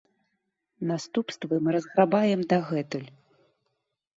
Наступствы 0.91 1.55
мы 1.65 1.69
разграбаем 1.75 2.41
дагэтуль. 2.55 3.05